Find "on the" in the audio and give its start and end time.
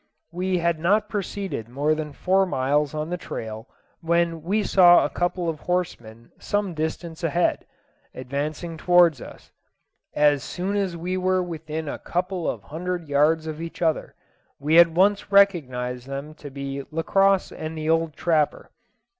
2.95-3.17